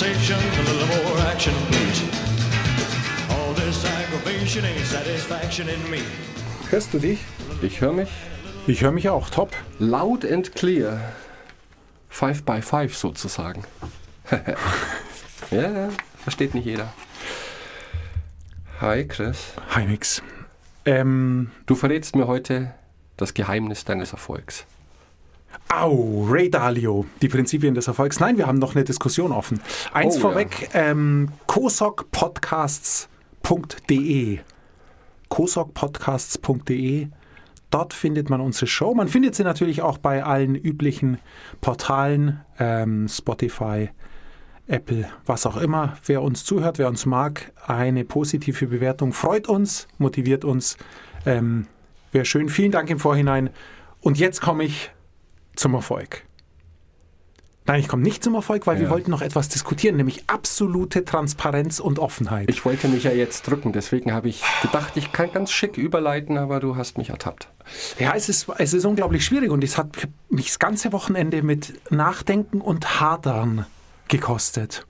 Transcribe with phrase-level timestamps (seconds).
[0.00, 2.00] conversation, a little more action, please.
[3.30, 6.00] All this aggravation ain't satisfaction in me.
[6.70, 7.18] Hörst du dich?
[7.62, 8.08] Ich höre mich
[8.66, 9.54] Ich höre mich auch, top.
[9.78, 11.00] loud and clear.
[12.08, 13.64] Five by five sozusagen.
[15.50, 16.92] ja, ja, versteht nicht jeder.
[18.80, 19.52] Hi Chris.
[19.74, 20.22] Hi, nix.
[20.86, 22.72] Ähm, Du verrätst mir heute
[23.18, 24.64] das Geheimnis deines Erfolgs.
[25.68, 28.20] Au, Ray Dalio, die Prinzipien des Erfolgs.
[28.20, 29.60] Nein, wir haben noch eine Diskussion offen.
[29.92, 34.38] Eins Oh, vorweg, ähm, kosokpodcasts.de
[35.28, 37.08] kosokpodcasts.de
[37.70, 38.94] Dort findet man unsere Show.
[38.94, 41.18] Man findet sie natürlich auch bei allen üblichen
[41.60, 43.90] Portalen, ähm, Spotify,
[44.66, 45.96] Apple, was auch immer.
[46.04, 50.76] Wer uns zuhört, wer uns mag, eine positive Bewertung freut uns, motiviert uns.
[51.24, 51.68] Ähm,
[52.12, 52.48] Wäre schön.
[52.48, 53.50] Vielen Dank im Vorhinein.
[54.00, 54.90] Und jetzt komme ich
[55.56, 56.24] zum Erfolg.
[57.66, 58.90] Nein, ich komme nicht zum Erfolg, weil wir Ja.
[58.90, 62.48] wollten wollten noch etwas diskutieren, nämlich absolute Transparenz und Offenheit.
[62.50, 66.36] Ich wollte mich ja jetzt drücken, deswegen habe ich gedacht, ich kann ganz schick überleiten,
[66.36, 67.48] aber du hast mich ertappt.
[67.98, 71.74] Ja, es ist, es ist unglaublich schwierig und es hat mich das ganze Wochenende mit
[71.92, 73.66] Nachdenken und Hadern
[74.08, 74.84] gekostet.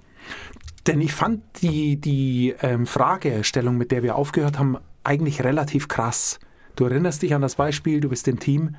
[0.87, 6.39] Denn ich fand die, die ähm, Fragestellung, mit der wir aufgehört haben, eigentlich relativ krass.
[6.77, 8.77] Du erinnerst dich an das Beispiel, du bist im Team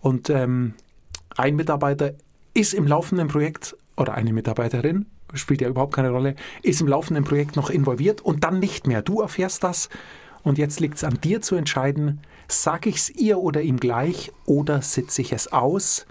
[0.00, 0.74] und ähm,
[1.36, 2.12] ein Mitarbeiter
[2.54, 7.24] ist im laufenden Projekt oder eine Mitarbeiterin, spielt ja überhaupt keine Rolle, ist im laufenden
[7.24, 9.02] Projekt noch involviert und dann nicht mehr.
[9.02, 9.88] Du erfährst das
[10.42, 14.30] und jetzt liegt es an dir zu entscheiden, sage ich es ihr oder ihm gleich
[14.46, 16.06] oder sitze ich es aus,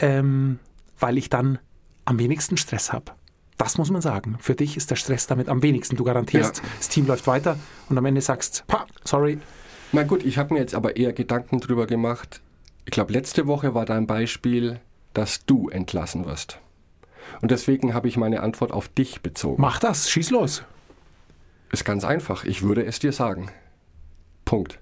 [0.00, 0.58] ähm,
[0.98, 1.58] weil ich dann
[2.04, 3.12] am wenigsten Stress habe.
[3.56, 4.36] Das muss man sagen.
[4.40, 5.96] Für dich ist der Stress damit am wenigsten.
[5.96, 6.62] Du garantierst, Ja.
[6.78, 7.56] das Team läuft weiter
[7.88, 9.38] und am Ende sagst, pa, sorry,
[9.92, 12.40] Na gut, ich habe mir jetzt aber eher Gedanken drüber gemacht.
[12.84, 14.80] Ich glaube, letzte Woche war dein Beispiel,
[15.14, 16.60] dass du entlassen wirst.
[17.40, 19.60] Und deswegen habe ich meine Antwort auf dich bezogen.
[19.60, 20.64] mach das, schieß los.
[21.72, 22.44] Ist ganz einfach.
[22.44, 23.50] Ich würde es dir sagen.
[24.44, 24.78] Punkt.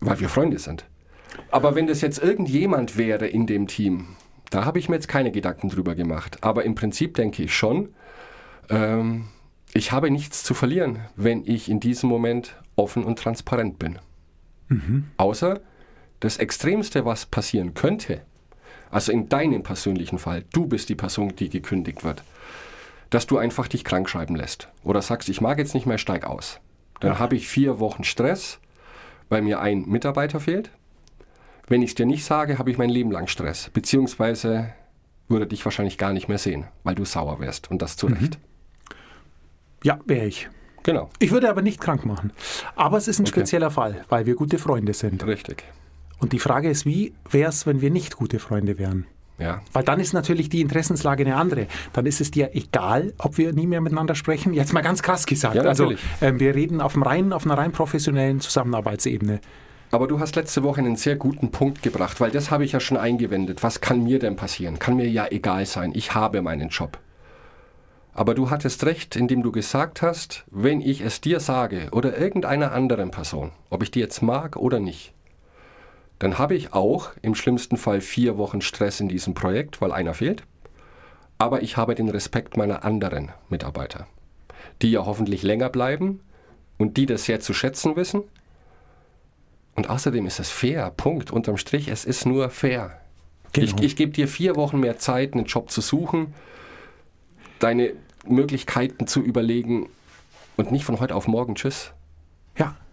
[0.00, 0.84] Weil wir Freunde sind.
[1.50, 4.16] Aber wenn das jetzt irgendjemand wäre in dem Team,
[4.50, 6.38] da habe ich mir jetzt keine Gedanken drüber gemacht.
[6.42, 7.90] Aber im Prinzip denke ich schon,
[8.70, 9.28] ähm,
[9.74, 13.98] ich habe nichts zu verlieren, wenn ich in diesem Moment offen und transparent bin.
[15.16, 15.60] Außer
[16.20, 18.22] das Extremste, was passieren könnte,
[18.90, 22.22] also in deinem persönlichen Fall, du bist die Person, die gekündigt wird,
[23.10, 24.68] dass du einfach dich krank schreiben lässt.
[24.82, 26.60] Oder sagst, ich mag jetzt nicht mehr, steig aus.
[27.00, 28.58] Dann habe ich vier Wochen Stress,
[29.28, 30.70] weil mir ein Mitarbeiter fehlt.
[31.68, 33.70] Wenn ich es dir nicht sage, habe ich mein Leben lang Stress.
[33.72, 34.72] Beziehungsweise
[35.28, 37.70] würde dich wahrscheinlich gar nicht mehr sehen, weil du sauer wärst.
[37.70, 38.38] Und das zu Recht.
[39.84, 40.48] Ja, wäre ich.
[40.82, 42.32] Genau, Ich würde aber nicht krank machen.
[42.74, 43.32] Aber es ist ein Okay.
[43.32, 45.24] spezieller Fall, weil wir gute Freunde sind.
[45.26, 45.62] richtig.
[46.18, 49.06] Und die Frage ist, wie wäre es, wenn wir nicht gute Freunde wären?
[49.38, 51.68] Ja, Weil dann ist natürlich die Interessenslage eine andere.
[51.92, 54.52] Dann ist es dir egal, ob wir nie mehr miteinander sprechen.
[54.52, 55.54] Jetzt mal ganz krass gesagt.
[55.54, 59.40] Ja, also ähm, wir reden auf, dem rein, auf einer rein professionellen Zusammenarbeitsebene.
[59.90, 62.80] Aber du hast letzte Woche einen sehr guten Punkt gebracht, weil das habe ich ja
[62.80, 63.62] schon eingewendet.
[63.62, 64.78] Was kann mir denn passieren?
[64.80, 65.92] Kann mir ja egal sein.
[65.94, 66.98] Ich habe meinen Job.
[68.12, 72.72] Aber du hattest recht, indem du gesagt hast, wenn ich es dir sage oder irgendeiner
[72.72, 75.14] anderen Person, ob ich die jetzt mag oder nicht,
[76.18, 80.14] dann habe ich auch im schlimmsten Fall vier Wochen Stress in diesem Projekt, weil einer
[80.14, 80.42] fehlt.
[81.38, 84.06] Aber ich habe den Respekt meiner anderen Mitarbeiter,
[84.82, 86.20] die ja hoffentlich länger bleiben
[86.78, 88.24] und die das sehr zu schätzen wissen
[89.78, 90.90] und außerdem ist es fair.
[90.96, 91.30] Punkt.
[91.30, 93.00] Unterm Strich, es ist nur fair.
[93.54, 93.82] Ich, Genau.
[93.82, 96.34] ich gebe dir vier Wochen mehr Zeit, einen Job zu suchen,
[97.60, 97.92] deine
[98.26, 99.88] Möglichkeiten zu überlegen
[100.56, 101.92] und nicht von heute auf morgen Tschüss.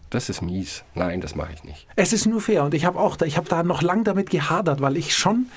[0.09, 0.83] Das ist mies.
[0.93, 1.87] Nein, das mache ich nicht.
[1.95, 4.81] Es ist nur fair und ich habe auch, ich habe da noch lang damit gehadert,
[4.81, 5.47] weil ich schon,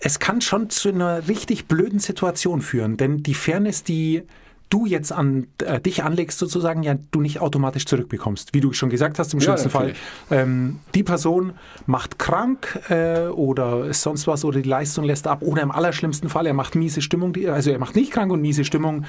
[0.00, 4.24] es kann schon zu einer richtig blöden Situation führen, denn die Fairness, die
[4.68, 8.52] du jetzt an äh, dich anlegst, sozusagen, ja, du nicht automatisch zurückbekommst.
[8.52, 10.02] Wie du schon gesagt hast, im Ja, schlimmsten Fall, natürlich.
[10.30, 11.52] ähm, die Person
[11.86, 16.46] macht krank äh, oder sonst was oder die Leistung lässt ab oder im allerschlimmsten Fall,
[16.46, 19.04] er macht miese Stimmung, die, also er macht nicht krank und miese Stimmung,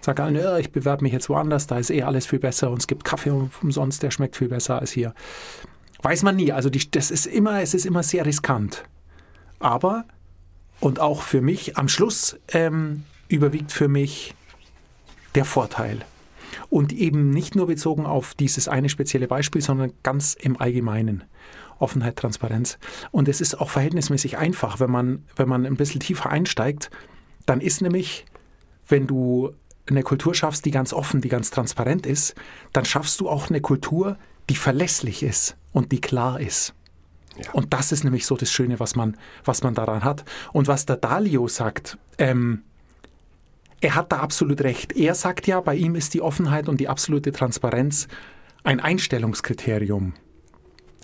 [0.00, 2.78] sagt allen, ja, ich bewerbe mich jetzt woanders, da ist eh alles viel besser und
[2.80, 3.32] es gibt Kaffee
[3.62, 5.14] umsonst, der schmeckt viel besser als hier.
[6.02, 6.50] Weiß man nie.
[6.52, 8.82] Also die, das ist immer, es ist immer sehr riskant.
[9.60, 10.04] Aber,
[10.80, 14.34] und auch für mich, am Schluss ähm, überwiegt für mich
[15.34, 16.04] der Vorteil.
[16.68, 21.24] Und eben nicht nur bezogen auf dieses eine spezielle Beispiel, sondern ganz im Allgemeinen.
[21.78, 22.78] Offenheit, Transparenz.
[23.10, 26.90] Und es ist auch verhältnismäßig einfach, wenn man, wenn man ein bisschen tiefer einsteigt,
[27.44, 28.24] dann ist nämlich,
[28.86, 29.52] wenn du
[29.86, 32.34] eine Kultur schaffst, die ganz offen, die ganz transparent ist,
[32.72, 34.16] dann schaffst du auch eine Kultur,
[34.48, 36.74] die verlässlich ist und die klar ist.
[37.36, 37.50] Ja.
[37.52, 40.24] Und das ist nämlich so das Schöne, was man, was man daran hat.
[40.52, 42.62] Und was der Dalio sagt, ähm,
[43.82, 44.96] er hat da absolut recht.
[44.96, 48.06] Er sagt ja, bei ihm ist die Offenheit und die absolute Transparenz
[48.62, 50.14] ein Einstellungskriterium.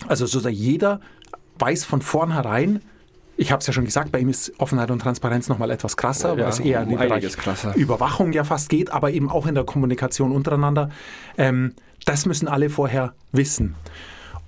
[0.07, 1.01] Also so dass jeder
[1.59, 2.81] weiß von vornherein,
[3.35, 6.37] ich habe es ja schon gesagt, bei ihm ist Offenheit und Transparenz nochmal etwas krasser,
[6.37, 7.75] Ja, weil es eher in den Bereich krasser.
[7.75, 10.89] Überwachung ja fast geht, aber eben auch in der Kommunikation untereinander.
[11.37, 11.73] Ähm,
[12.05, 13.75] das müssen alle vorher wissen.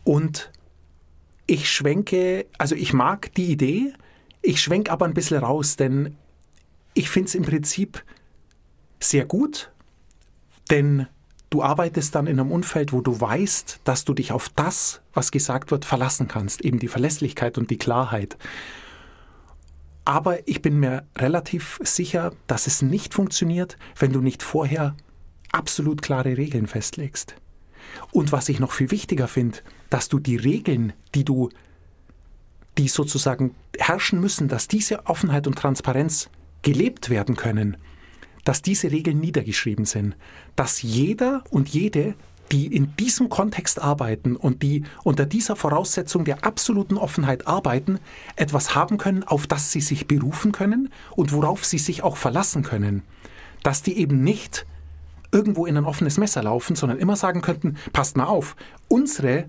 [0.06, 0.51] Und
[1.48, 3.94] ich schwenke, also ich mag die Idee,
[4.42, 6.16] ich schwenke aber ein bisschen raus, denn
[6.94, 8.04] ich finde es im Prinzip
[9.03, 9.71] sehr gut,
[10.69, 11.07] denn
[11.50, 15.31] du arbeitest dann in einem Umfeld, wo du weißt, dass du dich auf das, was
[15.31, 18.38] gesagt wird, verlassen kannst, eben die Verlässlichkeit und die Klarheit.
[20.06, 24.95] Aber ich bin mir relativ sicher, dass es nicht funktioniert, wenn du nicht vorher
[25.51, 27.36] absolut klare Regeln festlegst.
[28.12, 29.59] Und was ich noch viel wichtiger finde,
[29.89, 31.50] dass du die Regeln, die du,
[32.77, 36.30] die sozusagen herrschen müssen, dass diese Offenheit und Transparenz
[36.62, 37.77] gelebt werden können,
[38.43, 40.15] dass diese Regeln niedergeschrieben sind,
[40.55, 42.15] dass jeder und jede,
[42.51, 47.99] die in diesem Kontext arbeiten und die unter dieser Voraussetzung der absoluten Offenheit arbeiten,
[48.35, 52.63] etwas haben können, auf das sie sich berufen können und worauf sie sich auch verlassen
[52.63, 53.03] können.
[53.63, 54.65] Dass die eben nicht
[55.31, 58.55] irgendwo in ein offenes Messer laufen, sondern immer sagen könnten, passt mal auf,
[58.89, 59.47] unsere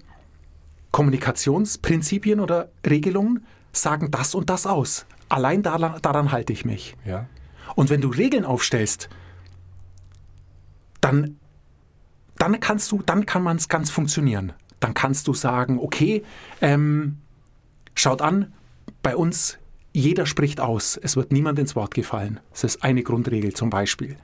[0.92, 5.06] Kommunikationsprinzipien oder Regelungen sagen das und das aus.
[5.28, 6.94] Allein daran, daran halte ich mich.
[7.04, 7.26] Ja.
[7.74, 9.08] Und wenn du Regeln aufstellst,
[11.00, 11.36] dann,
[12.38, 14.52] dann kannst du, dann kann man es ganz funktionieren.
[14.80, 16.22] Dann kannst du sagen, okay,
[16.60, 17.18] ähm,
[17.94, 18.52] schaut an,
[19.02, 19.58] bei uns
[19.92, 22.40] jeder spricht aus, es wird niemand ins Wort gefallen.
[22.50, 24.16] Das ist eine Grundregel zum Beispiel.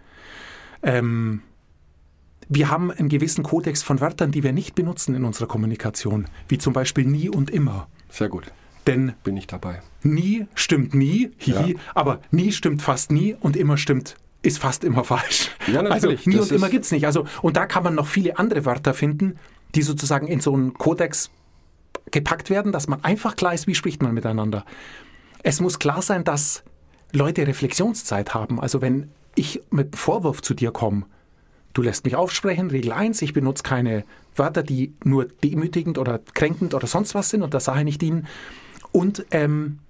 [0.82, 1.42] Ähm,
[2.48, 6.56] wir haben einen gewissen Kodex von Wörtern, die wir nicht benutzen in unserer Kommunikation, wie
[6.56, 7.88] zum Beispiel nie und immer.
[8.08, 8.50] Sehr gut.
[8.88, 9.80] Denn Bin ich dabei.
[10.02, 11.78] nie stimmt nie, hihi, Ja.
[11.94, 15.50] aber nie stimmt fast nie und immer stimmt ist fast immer falsch.
[15.66, 16.20] Ja, natürlich.
[16.20, 17.06] Also nie Das und immer ist- gibt es nicht.
[17.06, 19.36] Also, und da kann man noch viele andere Wörter finden,
[19.74, 21.30] die sozusagen in so einen Kodex
[22.12, 24.64] gepackt werden, dass man einfach klar ist, wie spricht man miteinander.
[25.42, 26.62] Es muss klar sein, dass
[27.12, 28.60] Leute Reflexionszeit haben.
[28.60, 31.04] Also wenn ich mit einem Vorwurf zu dir komme,
[31.74, 34.04] du lässt mich aufsprechen, Regel 1, ich benutze keine
[34.36, 38.26] Wörter, die nur demütigend oder kränkend oder sonst was sind und der Sache nicht dienen.
[38.92, 39.80] Und ähm,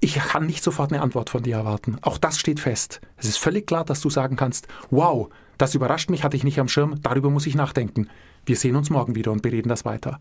[0.00, 1.98] ich kann nicht sofort eine Antwort von dir erwarten.
[2.02, 3.00] Auch das steht fest.
[3.16, 5.28] Es ist völlig klar, dass du sagen kannst, wow,
[5.58, 8.08] das überrascht mich, hatte ich nicht am Schirm, darüber muss ich nachdenken.
[8.46, 10.18] Wir sehen uns morgen wieder und bereden das weiter.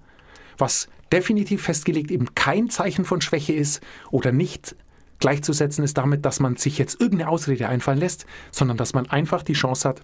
[0.58, 3.82] Was definitiv festgelegt eben kein Zeichen von Schwäche ist
[4.12, 4.76] oder nicht
[5.20, 9.44] gleichzusetzen ist damit, dass man sich jetzt irgendeine Ausrede einfallen lässt, sondern dass man einfach
[9.44, 10.02] die Chance hat,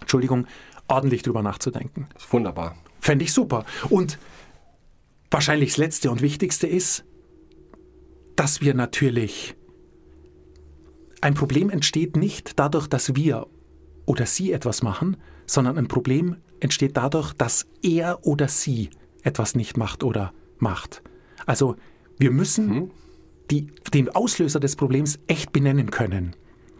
[0.00, 0.46] Entschuldigung,
[0.88, 2.08] ordentlich drüber nachzudenken.
[2.30, 2.76] Wunderbar.
[3.00, 3.64] Fände ich super.
[3.90, 4.18] Und
[5.34, 7.04] wahrscheinlich das Letzte und Wichtigste ist,
[8.36, 9.56] dass wir natürlich
[11.22, 13.48] ein Problem entsteht nicht dadurch, dass wir
[14.06, 18.90] oder sie etwas machen, sondern ein Problem entsteht dadurch, dass er oder sie
[19.24, 21.02] etwas nicht macht oder macht.
[21.46, 21.74] Also
[22.16, 22.92] wir müssen
[23.50, 26.36] die, den Auslöser des Problems echt benennen können.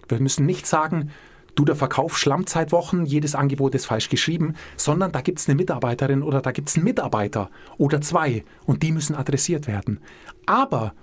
[0.08, 1.10] Wir müssen nicht sagen,
[1.54, 6.22] du der Verkauf Schlammzeitwochen, jedes Angebot ist falsch geschrieben, sondern da gibt es eine Mitarbeiterin
[6.22, 10.00] oder da gibt es einen Mitarbeiter oder zwei und die müssen adressiert werden.
[10.46, 10.94] Aber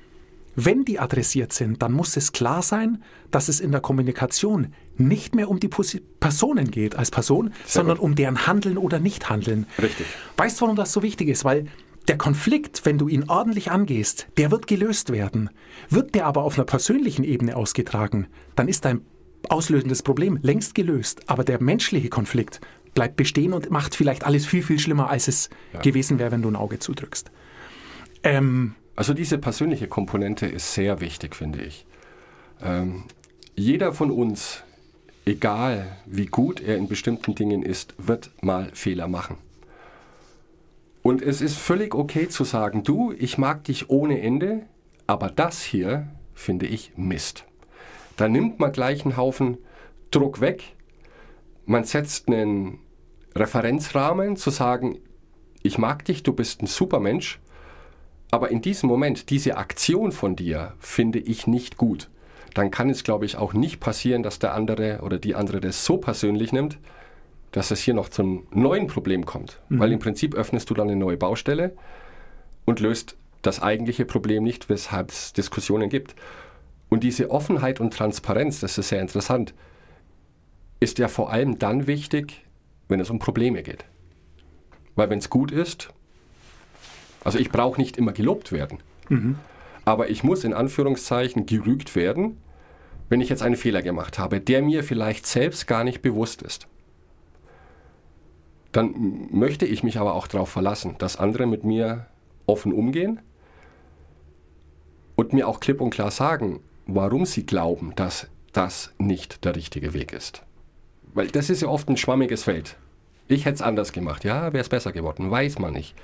[0.56, 5.34] wenn die adressiert sind, dann muss es klar sein, dass es in der Kommunikation nicht
[5.34, 8.04] mehr um die Posi- Personen geht als Person, sondern gut.
[8.04, 9.66] um deren Handeln oder Nichthandeln.
[9.82, 10.06] Richtig.
[10.36, 11.46] Weißt du, warum das so wichtig ist?
[11.46, 11.68] Weil
[12.08, 15.50] der Konflikt, wenn du ihn ordentlich angehst, der wird gelöst werden.
[15.90, 19.02] Wird der aber auf einer persönlichen Ebene ausgetragen, dann ist dein
[19.52, 21.30] auslösendes Problem längst gelöst.
[21.30, 22.62] Aber der menschliche Konflikt
[22.94, 25.50] bleibt bestehen und macht vielleicht alles viel, viel schlimmer, als es
[25.82, 27.32] gewesen wäre, wenn du ein Auge zudrückst.
[28.24, 31.86] Ähm, Also diese persönliche Komponente ist sehr wichtig, finde ich.
[32.62, 33.04] Ähm,
[33.56, 34.64] jeder von uns,
[35.26, 39.38] egal wie gut er in bestimmten Dingen ist, wird mal Fehler machen.
[41.02, 44.64] Und es ist völlig okay zu sagen, du, ich mag dich ohne Ende,
[45.08, 47.46] aber das hier finde ich Mist.
[48.22, 49.58] Da nimmt man gleich einen Haufen
[50.12, 50.76] Druck weg.
[51.66, 52.78] Man setzt einen
[53.34, 55.00] Referenzrahmen zu sagen,
[55.64, 57.40] ich mag dich, du bist ein super Mensch,
[58.30, 62.12] aber in diesem Moment, diese Aktion von dir finde ich nicht gut.
[62.54, 65.84] Dann kann es, glaube ich, auch nicht passieren, dass der andere oder die andere das
[65.84, 66.78] so persönlich nimmt,
[67.52, 69.60] dass es hier noch zum neuen Problem kommt.
[69.70, 71.74] Weil im Prinzip öffnest du dann eine neue Baustelle
[72.66, 76.14] und löst das eigentliche Problem nicht, weshalb es Diskussionen gibt.
[76.92, 79.56] Und diese Offenheit und Transparenz, das ist sehr interessant,
[80.80, 82.46] ist ja vor allem dann wichtig,
[82.90, 83.86] wenn es um Probleme geht.
[84.96, 85.90] Weil wenn es gut ist,
[87.24, 88.80] Also ich brauche nicht immer gelobt werden.
[89.86, 92.38] Aber ich muss in Anführungszeichen gerügt werden,
[93.10, 96.68] wenn ich jetzt einen Fehler gemacht habe, der mir vielleicht selbst gar nicht bewusst ist.
[98.72, 102.08] Dann möchte ich mich aber auch darauf verlassen, dass andere mit mir
[102.48, 103.20] offen umgehen
[105.16, 106.62] und mir auch klipp und klar sagen,
[106.96, 110.44] warum sie glauben, dass das nicht der richtige Weg ist.
[111.14, 112.78] Weil das ist ja oft ein schwammiges Feld.
[113.28, 114.24] Ich hätte es anders gemacht.
[114.24, 115.96] Ja, wäre es besser geworden, weiß man nicht.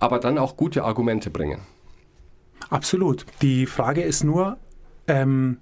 [0.00, 1.60] Aber dann auch gute Argumente bringen.
[2.70, 3.26] Absolut.
[3.42, 4.58] Die Frage ist nur,
[5.06, 5.58] ähm,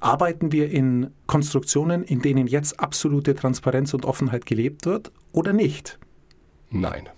[0.00, 5.98] arbeiten wir in Konstruktionen, in denen jetzt absolute Transparenz und Offenheit gelebt wird oder nicht?
[6.70, 7.08] Nein.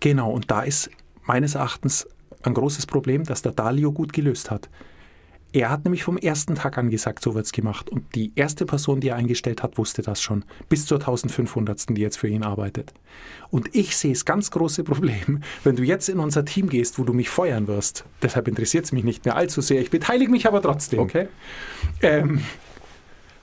[0.00, 0.90] Genau, und da ist
[1.22, 2.08] meines Erachtens
[2.42, 4.70] ein großes Problem, das der Dalio gut gelöst hat.
[5.52, 7.90] Er hat nämlich vom ersten Tag an gesagt, so wird's gemacht.
[7.90, 10.44] Und die erste Person, die er eingestellt hat, wusste das schon.
[10.68, 11.96] Bis zur 1500.
[11.96, 12.92] die jetzt für ihn arbeitet.
[13.50, 17.04] Und ich sehe das ganz große Problem, wenn du jetzt in unser Team gehst, wo
[17.04, 18.04] du mich feuern wirst.
[18.22, 19.80] Deshalb interessiert es mich nicht mehr allzu sehr.
[19.80, 21.00] Ich beteilige mich aber trotzdem.
[21.00, 21.28] Okay?
[22.02, 22.40] Ähm,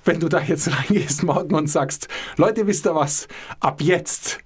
[0.05, 3.27] wenn du da jetzt reingehst morgen und sagst, Leute, wisst ihr was,
[3.59, 4.39] ab jetzt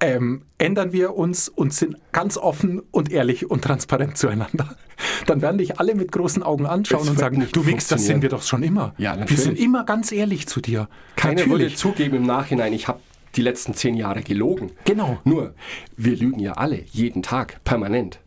[0.00, 4.76] ähm, ändern wir uns und sind ganz offen und ehrlich und transparent zueinander,
[5.26, 8.22] dann werden dich alle mit großen Augen anschauen Es und sagen, du Mix, das sind
[8.22, 8.94] wir doch schon immer.
[8.98, 10.88] Ja, wir sind immer ganz ehrlich zu dir.
[11.16, 11.76] Keiner würde Natürlich.
[11.76, 13.00] zugeben im Nachhinein, ich habe
[13.36, 14.70] die letzten zehn Jahre gelogen.
[14.84, 15.18] Genau.
[15.24, 15.54] Nur,
[15.96, 18.20] wir lügen ja alle, jeden Tag, permanent.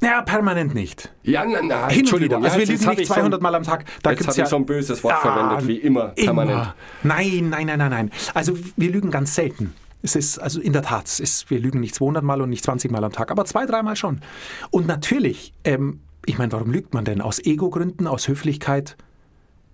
[0.00, 1.12] Ja, permanent nicht.
[1.24, 2.38] Ja, na, na, Hin und Entschuldigung.
[2.40, 2.52] wieder.
[2.52, 3.84] Also ja, wir lügen nicht ich so ein- 200 Mal am Tag.
[4.04, 6.74] Da jetzt habe ja ich so ein böses Wort verwendet, wie immer, permanent.
[7.02, 8.10] Nein, nein, nein, nein, nein.
[8.34, 9.74] Also wir lügen ganz selten.
[10.02, 12.64] Es ist, also in der Tat, es ist, wir lügen nicht 200 Mal und nicht
[12.64, 14.20] 20 Mal am Tag, aber zwei, dreimal schon.
[14.70, 17.20] Und natürlich, ähm, ich meine, warum lügt man denn?
[17.20, 18.96] Aus Ego-Gründen, aus Höflichkeit?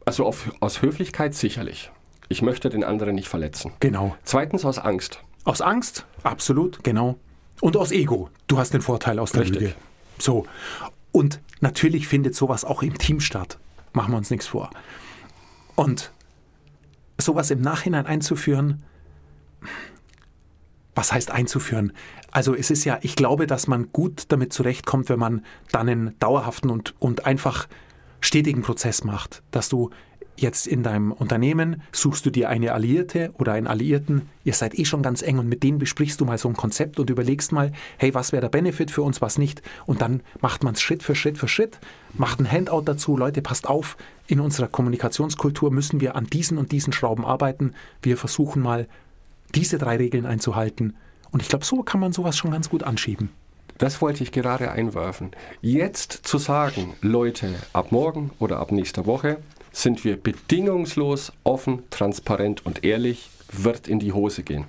[0.06, 1.90] Also auf, aus Höflichkeit sicherlich.
[2.28, 3.72] Ich möchte den anderen nicht verletzen.
[3.80, 4.16] Genau.
[4.24, 5.20] Zweitens aus Angst.
[5.44, 6.06] Aus Angst?
[6.22, 7.16] Absolut, genau.
[7.60, 8.30] Und aus Ego.
[8.46, 9.60] Du hast den Vorteil aus der Richtig.
[9.60, 9.74] Lüge.
[10.18, 10.46] So.
[11.12, 13.58] Und natürlich findet sowas auch im Team statt.
[13.92, 14.70] Machen wir uns nichts vor.
[15.76, 16.12] Und
[17.18, 18.82] sowas im Nachhinein einzuführen,
[20.94, 21.92] was heißt einzuführen?
[22.30, 26.18] Also es ist ja, ich glaube, dass man gut damit zurechtkommt, wenn man dann einen
[26.18, 27.68] dauerhaften und, und einfach
[28.20, 29.90] stetigen Prozess macht, dass du
[30.36, 34.84] jetzt in deinem Unternehmen suchst du dir eine Alliierte oder einen Alliierten, ihr seid eh
[34.84, 37.72] schon ganz eng und mit denen besprichst du mal so ein Konzept und überlegst mal,
[37.98, 39.62] hey, was wäre der Benefit für uns, was nicht?
[39.86, 41.78] Und dann macht man es Schritt für Schritt für Schritt,
[42.14, 43.96] macht ein Handout dazu, Leute, passt auf,
[44.26, 48.88] in unserer Kommunikationskultur müssen wir an diesen und diesen Schrauben arbeiten, wir versuchen mal
[49.54, 50.96] diese drei Regeln einzuhalten
[51.30, 53.30] und ich glaube, so kann man sowas schon ganz gut anschieben.
[53.78, 55.32] Das wollte ich gerade einwerfen.
[55.60, 59.38] Jetzt zu sagen, Leute, ab morgen oder ab nächster Woche
[59.72, 64.66] sind wir bedingungslos offen, transparent und ehrlich, wird in die Hose gehen.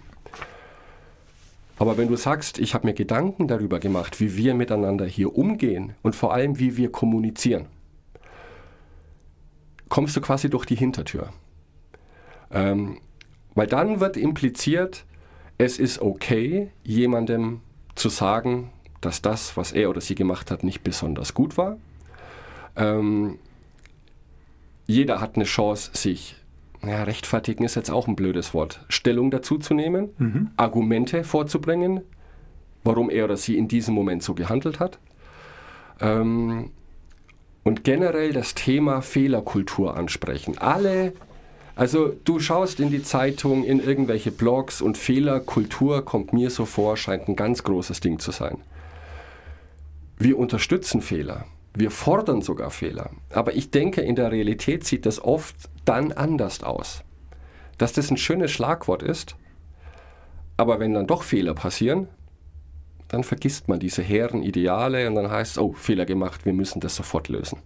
[1.77, 5.93] Aber wenn du sagst, ich habe mir Gedanken darüber gemacht, wie wir miteinander hier umgehen
[6.01, 7.67] und vor allem, wie wir kommunizieren,
[9.89, 11.29] kommst du quasi durch die Hintertür.
[12.51, 12.99] Ähm,
[13.55, 15.05] weil dann wird impliziert,
[15.57, 17.61] es ist okay, jemandem
[17.95, 18.71] zu sagen,
[19.01, 21.77] dass das, was er oder sie gemacht hat, nicht besonders gut war.
[22.75, 23.39] Ähm,
[24.85, 26.35] jeder hat eine Chance, sich,
[26.83, 30.09] ja, rechtfertigen ist jetzt auch ein blödes Wort, Stellung dazu zu nehmen,
[30.57, 32.01] Argumente vorzubringen,
[32.83, 34.99] warum er oder sie in diesem Moment so gehandelt hat.
[35.99, 36.71] Ähm,
[37.63, 40.57] und generell das Thema Fehlerkultur ansprechen.
[40.59, 41.13] Alle,
[41.75, 46.95] also du schaust in die Zeitung, in irgendwelche Blogs und Fehlerkultur kommt mir so vor,
[46.95, 48.57] scheint ein ganz großes Ding zu sein.
[50.17, 51.45] Wir unterstützen Fehler.
[51.73, 53.09] Wir fordern sogar Fehler.
[53.31, 57.03] Aber ich denke, in der Realität sieht das oft dann anders aus.
[57.77, 59.35] Dass das ein schönes Schlagwort ist,
[60.55, 62.07] aber wenn dann doch Fehler passieren,
[63.09, 66.79] dann vergisst man diese hehren Ideale und dann heißt es, oh, Fehler gemacht, wir müssen
[66.79, 67.59] das sofort lösen.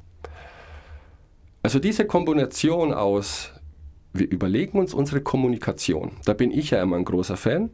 [1.62, 3.54] Also diese Kombination aus,
[4.14, 7.70] wir überlegen uns unsere Kommunikation, da bin ich ja immer ein großer Fan.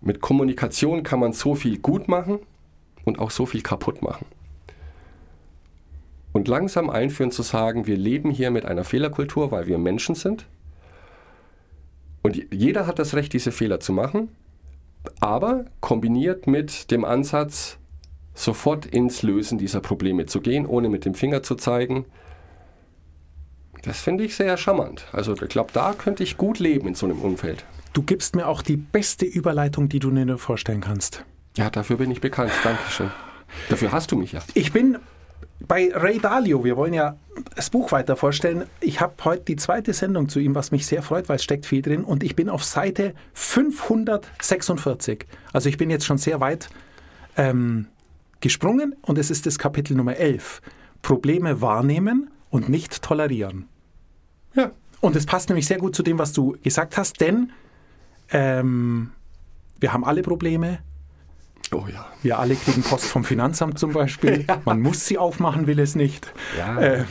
[0.00, 2.38] Mit Kommunikation kann man so viel gut machen
[3.04, 4.26] und auch so viel kaputt machen.
[6.32, 10.46] Und langsam einführen zu sagen, wir leben hier mit einer Fehlerkultur, weil wir Menschen sind.
[12.22, 14.28] Und jeder hat das Recht, diese Fehler zu machen,
[15.20, 17.78] aber kombiniert mit dem Ansatz,
[18.34, 22.04] sofort ins Lösen dieser Probleme zu gehen, ohne mit dem Finger zu zeigen.
[23.82, 25.06] Das finde ich sehr charmant.
[25.12, 27.64] Also ich glaube, da könnte ich gut leben in so einem Umfeld.
[27.92, 31.24] Du gibst mir auch die beste Überleitung, die du dir nur vorstellen kannst.
[31.56, 32.52] Ja, dafür bin ich bekannt.
[32.62, 33.10] Dankeschön.
[33.68, 34.40] Dafür hast du mich ja.
[34.54, 34.98] Ich bin
[35.60, 37.16] bei Ray Dalio, wir wollen ja
[37.56, 38.64] das Buch weiter vorstellen.
[38.80, 41.66] Ich habe heute die zweite Sendung zu ihm, was mich sehr freut, weil es steckt
[41.66, 42.04] viel drin.
[42.04, 45.26] Und ich bin auf Seite 546.
[45.52, 46.70] Also ich bin jetzt schon sehr weit
[47.36, 47.86] ähm,
[48.40, 50.62] gesprungen und es ist das Kapitel Nummer 11.
[51.02, 53.68] Probleme wahrnehmen und nicht tolerieren.
[54.54, 54.72] Ja.
[55.00, 57.52] Und es passt nämlich sehr gut zu dem, was du gesagt hast, denn
[58.30, 59.12] ähm,
[59.78, 60.80] wir haben alle Probleme.
[61.72, 62.06] Oh ja.
[62.22, 64.44] Wir alle kriegen Post vom Finanzamt zum Beispiel.
[64.64, 66.32] Man muss sie aufmachen, will es nicht.
[66.58, 66.80] Ja.
[66.80, 67.06] Ähm,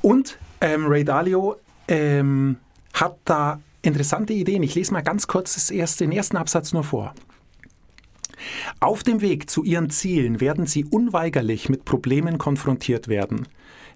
[0.00, 1.56] und ähm, Ray Dalio
[1.88, 2.56] ähm,
[2.94, 4.62] hat da interessante Ideen.
[4.62, 7.14] Ich lese mal ganz kurz das erste, den ersten Absatz nur vor.
[8.80, 13.46] Auf dem Weg zu ihren Zielen werden sie unweigerlich mit Problemen konfrontiert werden.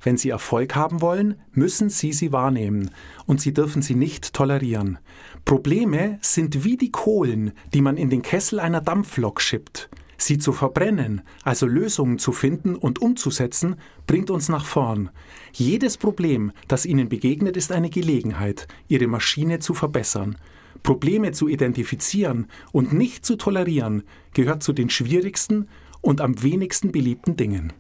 [0.03, 2.91] Wenn sie Erfolg haben wollen, müssen sie sie wahrnehmen
[3.27, 4.99] und sie dürfen sie nicht tolerieren.
[5.45, 9.89] Probleme sind wie die Kohlen, die man in den Kessel einer Dampflok schippt.
[10.19, 13.77] Sie zu verbrennen, also Lösungen zu finden und umzusetzen,
[14.07, 15.11] bringt uns nach vorn.
[15.53, 20.37] Jedes Problem, das Ihnen begegnet, ist eine Gelegenheit, Ihre Maschine zu verbessern.
[20.83, 25.69] Probleme zu identifizieren und nicht zu tolerieren, gehört zu den schwierigsten
[26.01, 27.73] und am wenigsten beliebten Dingen.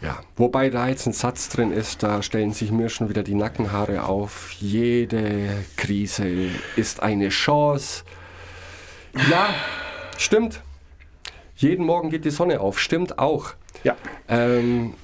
[0.00, 3.34] Ja, wobei da jetzt ein Satz drin ist, da stellen sich mir schon wieder die
[3.34, 4.52] Nackenhaare auf.
[4.52, 8.04] Jede Krise ist eine Chance.
[9.28, 9.48] Ja,
[10.16, 10.62] stimmt.
[11.56, 13.54] Jeden Morgen geht die Sonne auf, stimmt auch.
[13.82, 13.96] Ja.
[14.28, 14.94] Ähm,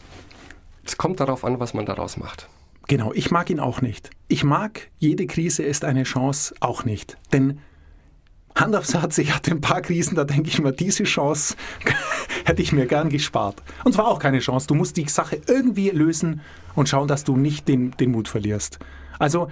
[0.85, 2.49] es kommt darauf an, was man daraus macht.
[2.87, 4.11] Genau, ich mag ihn auch nicht.
[4.29, 7.17] Ich mag, jede Krise ist eine Chance auch nicht.
[7.33, 7.61] Denn
[8.57, 11.57] Hand aufs Herz, ich hatte ein paar Krisen, da denke ich mir, diese Chance
[12.45, 13.63] hätte ich mir gern gespart.
[13.83, 14.69] Und zwar auch keine Chance.
[14.69, 16.41] Du musst die Sache irgendwie lösen
[16.75, 18.79] und schauen, dass du nicht den, den Mut verlierst.
[19.19, 19.49] Also,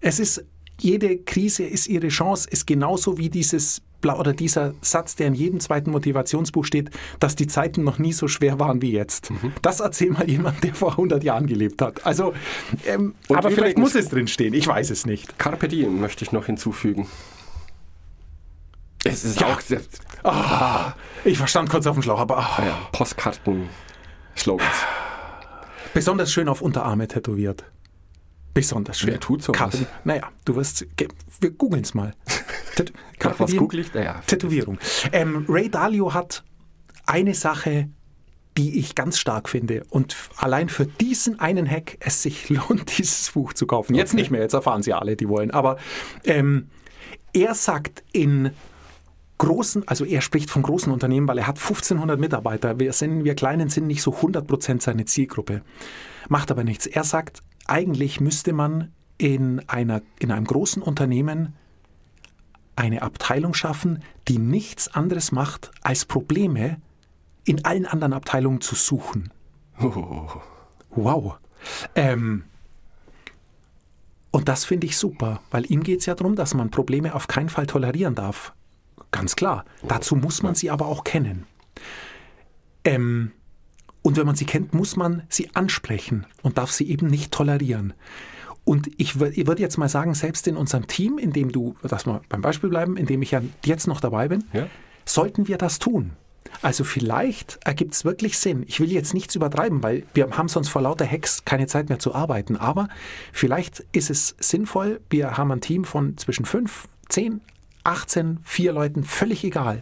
[0.00, 0.44] es ist,
[0.80, 5.60] jede Krise ist ihre Chance, ist genauso wie dieses oder dieser Satz, der in jedem
[5.60, 6.90] zweiten Motivationsbuch steht,
[7.20, 9.30] dass die Zeiten noch nie so schwer waren wie jetzt.
[9.62, 12.04] Das erzähl mal jemand, der vor 100 Jahren gelebt hat.
[12.04, 12.34] Also,
[12.84, 14.54] ähm, aber vielleicht muss es drin stehen.
[14.54, 15.38] Ich weiß es nicht.
[15.38, 17.06] Carpe diem möchte ich noch hinzufügen.
[19.12, 19.46] Es ist Ja.
[19.54, 19.60] auch
[20.24, 20.94] Ah,
[21.24, 24.68] ich verstand kurz auf den Schlauch, aber ah, ja, Postkarten-Slogans.
[25.94, 27.64] besonders schön auf Unterarme tätowiert.
[28.54, 29.10] Besonders schön.
[29.10, 29.58] Wer tut sowas?
[29.58, 30.86] Carpe- Naja, du wirst.
[31.40, 32.14] Wir googeln es mal.
[32.76, 32.92] Tät-
[33.38, 33.94] was google ich?
[33.94, 34.78] Naja, Tätowierung.
[35.12, 36.42] Ähm, Ray Dalio hat
[37.06, 37.88] eine Sache,
[38.58, 39.84] die ich ganz stark finde.
[39.90, 43.94] Und allein für diesen einen Hack es sich lohnt, dieses Buch zu kaufen.
[43.94, 45.50] Jetzt nicht mehr, jetzt erfahren sie alle, die wollen.
[45.50, 45.78] Aber
[46.24, 46.68] ähm,
[47.32, 48.50] er sagt in
[49.42, 52.78] großen, also er spricht von großen Unternehmen, weil er hat 1500 Mitarbeiter.
[52.78, 55.62] Wir, sind, wir Kleinen sind nicht so 100% seine Zielgruppe.
[56.28, 56.86] Macht aber nichts.
[56.86, 61.54] Er sagt, eigentlich müsste man in, einer, in einem großen Unternehmen
[62.76, 66.80] eine Abteilung schaffen, die nichts anderes macht, als Probleme
[67.44, 69.30] in allen anderen Abteilungen zu suchen.
[69.80, 70.28] Oh,
[70.94, 71.38] Wow.
[71.96, 72.44] Ähm,
[74.30, 77.28] und das finde ich super, weil ihm geht es ja darum, dass man Probleme auf
[77.28, 78.52] keinen Fall tolerieren darf.
[79.10, 79.64] Ganz klar.
[79.86, 81.46] Dazu muss man sie aber auch kennen.
[82.84, 83.32] Ähm,
[84.02, 87.94] und wenn man sie kennt, muss man sie ansprechen und darf sie eben nicht tolerieren.
[88.64, 92.06] Und ich, ich würde jetzt mal sagen, selbst in unserem Team, in dem du, lass
[92.06, 94.66] mal beim Beispiel bleiben, in dem ich ja jetzt noch dabei bin, Ja.
[95.04, 96.12] sollten wir das tun.
[96.60, 98.64] Also vielleicht ergibt es wirklich Sinn.
[98.66, 101.98] Ich will jetzt nichts übertreiben, weil wir haben sonst vor lauter Hacks keine Zeit mehr
[101.98, 102.56] zu arbeiten.
[102.56, 102.88] Aber
[103.32, 107.40] vielleicht ist es sinnvoll, wir haben ein Team von zwischen 5, 10,
[107.84, 109.80] 18, 4 Leuten, völlig egal.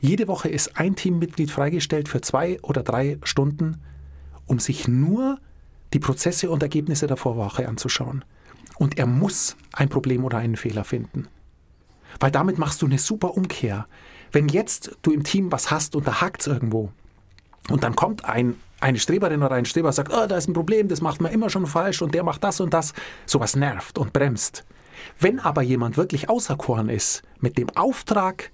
[0.00, 3.82] Jede Woche ist ein Teammitglied freigestellt für zwei oder drei Stunden,
[4.46, 5.38] um sich nur
[5.92, 8.24] die Prozesse und Ergebnisse der Vorwoche anzuschauen.
[8.78, 11.28] Und er muss ein Problem oder einen Fehler finden.
[12.20, 13.86] Weil damit machst du eine super Umkehr.
[14.32, 16.92] Wenn jetzt du im Team was hast und da hakt's irgendwo
[17.70, 20.52] und dann kommt ein, eine Streberin oder ein Streber und sagt, oh, da ist ein
[20.52, 22.92] Problem, das macht man immer schon falsch und der macht das und das,
[23.24, 24.64] sowas nervt und bremst.
[25.18, 28.50] Wenn aber jemand wirklich auserkoren ist, mit dem Auftrag,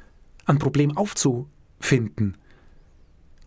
[0.46, 2.36] ein Problem aufzufinden,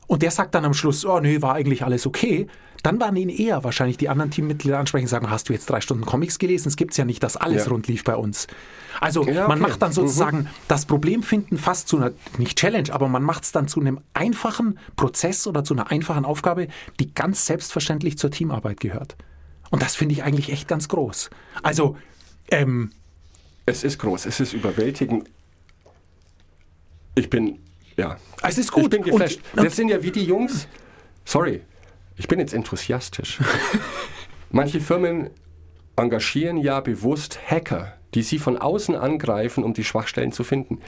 [0.08, 2.48] und der sagt dann am Schluss, oh nee, war eigentlich alles okay,
[2.84, 5.82] dann waren ihn eher wahrscheinlich die anderen Teammitglieder ansprechen und sagen, hast du jetzt drei
[5.82, 6.68] Stunden Comics gelesen?
[6.68, 7.72] Es gibt's ja nicht, dass alles Ja.
[7.72, 8.46] rund lief bei uns.
[9.02, 9.70] Also Ja, man okay.
[9.72, 13.52] macht dann sozusagen das Problem finden fast zu einer, nicht Challenge, aber man macht es
[13.52, 16.68] dann zu einem einfachen Prozess oder zu einer einfachen Aufgabe,
[17.00, 19.16] die ganz selbstverständlich zur Teamarbeit gehört.
[19.72, 21.32] Und das finde ich eigentlich echt ganz groß.
[21.64, 21.98] Also,
[22.52, 22.92] ähm,
[23.66, 25.30] Es ist groß, es ist überwältigend.
[27.16, 27.60] Ich bin,
[27.98, 28.18] ja.
[28.44, 28.84] es ist gut.
[28.86, 29.40] Ich bin geflasht.
[29.56, 30.68] Und- das sind ja wie die Jungs.
[31.24, 31.62] Sorry,
[32.18, 33.40] ich bin jetzt enthusiastisch.
[34.52, 35.30] Manche Firmen
[35.96, 40.80] engagieren ja bewusst Hacker, die sie von außen angreifen, um die Schwachstellen zu finden.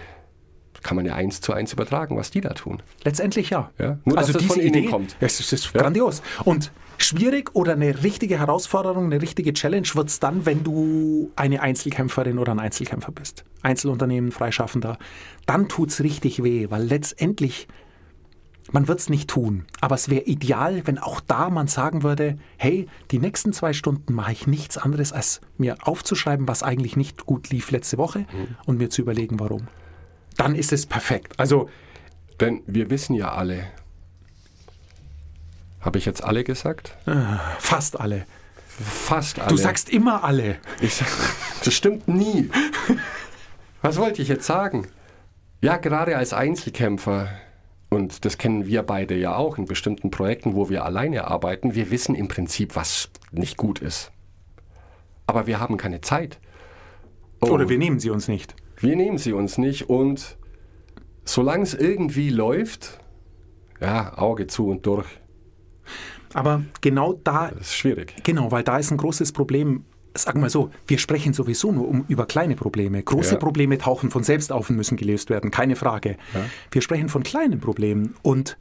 [0.84, 2.84] kann man ja eins zu eins übertragen, was die da tun.
[3.04, 3.72] Letztendlich ja.
[3.80, 5.16] Ja, nur, dass also es diese von innen Idee, kommt.
[5.20, 5.82] Es ist, es ist Ja.
[5.82, 6.22] grandios.
[6.46, 11.62] Und schwierig oder eine richtige Herausforderung, eine richtige Challenge wird es dann, wenn du eine
[11.62, 13.44] Einzelkämpferin oder ein Einzelkämpfer bist.
[13.62, 14.98] Einzelunternehmen, Freischaffender.
[15.46, 17.68] Dann tut es richtig weh, weil letztendlich,
[18.72, 19.66] man wird es nicht tun.
[19.82, 24.14] Aber es wäre ideal, wenn auch da man sagen würde, hey, die nächsten zwei Stunden
[24.14, 28.26] mache ich nichts anderes, als mir aufzuschreiben, was eigentlich nicht gut lief letzte Woche
[28.66, 29.68] und mir zu überlegen, warum.
[30.38, 31.40] Dann ist es perfekt.
[31.40, 31.70] Also
[32.40, 33.64] Denn wir wissen ja alle.
[35.88, 36.98] Habe ich jetzt alle gesagt?
[37.60, 38.26] fast alle.
[38.68, 39.48] Fast alle.
[39.48, 40.58] Du sagst immer alle.
[40.82, 41.08] Sag,
[41.64, 42.50] das stimmt nie.
[43.82, 44.88] Was wollte ich jetzt sagen?
[45.62, 47.30] Ja, gerade als Einzelkämpfer,
[47.88, 51.90] und das kennen wir beide ja auch in bestimmten Projekten, wo wir alleine arbeiten, wir
[51.90, 54.12] wissen im Prinzip, was nicht gut ist.
[55.26, 56.38] Aber wir haben keine Zeit.
[57.40, 58.56] Oh, Oder wir nehmen sie uns nicht.
[58.76, 60.36] wir nehmen sie uns nicht und
[61.24, 63.00] solange es irgendwie läuft,
[63.80, 65.08] ja, Auge zu und durch.
[66.38, 68.14] Aber genau da, Das ist schwierig.
[68.24, 69.86] genau, weil da ist ein großes Problem.
[70.16, 73.02] Sagen wir so, wir sprechen sowieso nur um, über kleine Probleme.
[73.04, 73.38] Große Ja.
[73.40, 76.18] Probleme tauchen von selbst auf und müssen gelöst werden, keine Frage.
[76.72, 78.58] Wir sprechen von kleinen Problemen und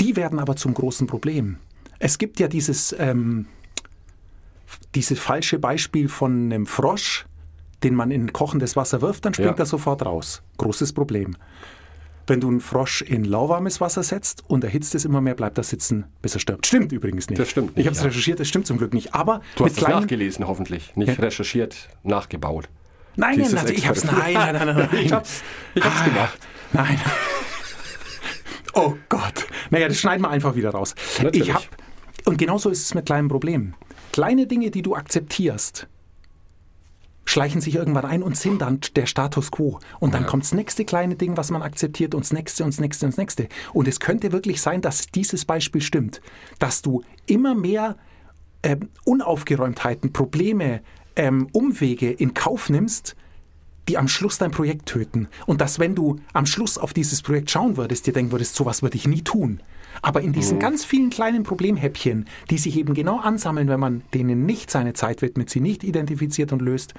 [0.00, 1.56] die werden aber zum großen Problem.
[1.98, 3.46] Es gibt ja dieses, ähm,
[4.94, 7.26] dieses falsche Beispiel von einem Frosch,
[7.82, 9.62] den man in kochendes Wasser wirft, dann springt Ja.
[9.64, 10.42] er sofort raus.
[10.58, 11.36] Großes Problem.
[12.28, 15.64] Wenn du einen Frosch in lauwarmes Wasser setzt und erhitzt es immer mehr, bleibt er
[15.64, 16.66] sitzen, bis er stirbt.
[16.66, 17.40] Stimmt übrigens nicht.
[17.40, 18.06] Das stimmt Ich nicht, habe es ja.
[18.06, 19.14] recherchiert, das stimmt zum Glück nicht.
[19.14, 20.94] Aber Du hast es nachgelesen, hoffentlich.
[20.94, 21.24] Nicht Ja.
[21.24, 22.68] recherchiert, nachgebaut.
[23.16, 24.88] Nein, nein, nein, ich hab's, nein, nein, nein, nein.
[25.02, 25.42] Ich hab's,
[25.74, 26.38] ich hab's Ah, gemacht.
[26.72, 27.00] Nein.
[28.74, 29.46] Oh Gott.
[29.70, 30.94] Naja, das schneiden wir einfach wieder raus.
[31.20, 31.48] Natürlich.
[31.48, 31.64] Ich hab,
[32.26, 33.74] und genauso ist es mit kleinen Problemen.
[34.12, 35.88] Kleine Dinge, die du akzeptierst,
[37.28, 39.78] schleichen sich irgendwann ein und sind dann der Status quo.
[40.00, 42.80] Und dann kommt das nächste kleine Ding, was man akzeptiert und das nächste und das
[42.80, 43.48] nächste und das nächste.
[43.74, 46.22] Und es könnte wirklich sein, dass dieses Beispiel stimmt,
[46.58, 47.96] dass du immer mehr
[48.62, 50.80] ähm, Unaufgeräumtheiten, Probleme,
[51.16, 53.14] ähm, Umwege in Kauf nimmst,
[53.88, 55.28] die am Schluss dein Projekt töten.
[55.46, 58.82] Und dass, wenn du am Schluss auf dieses Projekt schauen würdest, dir denken würdest, sowas
[58.82, 59.60] würde ich nie tun.
[60.02, 64.46] Aber in diesen ganz vielen kleinen Problemhäppchen, die sich eben genau ansammeln, wenn man denen
[64.46, 66.94] nicht seine Zeit widmet, sie nicht identifiziert und löst,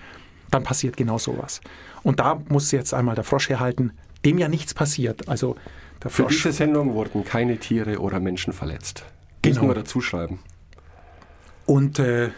[0.52, 1.62] dann passiert genau sowas.
[2.04, 3.92] Und da muss jetzt einmal der Frosch herhalten,
[4.26, 5.30] dem ja nichts passiert.
[5.30, 5.56] Also
[6.04, 6.36] der Für Frosch.
[6.36, 9.06] diese Sendung wurden keine Tiere oder Menschen verletzt.
[9.42, 9.56] Genau.
[9.56, 10.40] Müssen wir dazu schreiben.
[11.66, 12.32] Und äh,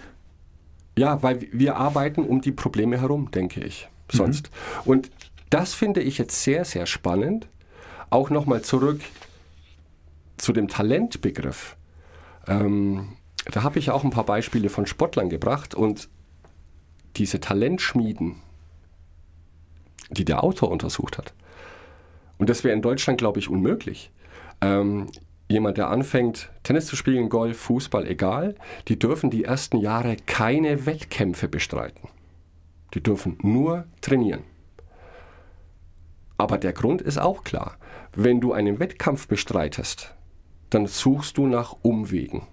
[0.97, 3.87] Ja, weil wir arbeiten um die Probleme herum, denke ich.
[4.11, 4.51] Sonst.
[4.83, 5.09] Und
[5.49, 7.47] das finde ich jetzt sehr, sehr spannend.
[8.09, 8.99] Auch nochmal zurück
[10.41, 11.77] zu dem Talentbegriff.
[12.47, 13.13] Ähm,
[13.45, 16.09] da habe ich auch ein paar Beispiele von Sportlern gebracht und
[17.15, 18.37] diese Talentschmieden,
[20.09, 21.33] die der Autor untersucht hat.
[22.37, 24.11] Und das wäre in Deutschland, glaube ich, unmöglich.
[24.61, 25.07] Ähm,
[25.47, 28.55] jemand, der anfängt, Tennis zu spielen, Golf, Fußball, egal,
[28.87, 32.09] die dürfen die ersten Jahre keine Wettkämpfe bestreiten.
[32.93, 34.43] Die dürfen nur trainieren.
[36.37, 37.77] Aber der Grund ist auch klar.
[38.15, 40.15] Wenn du einen Wettkampf bestreitest,
[40.71, 42.47] dann suchst du nach Umwegen.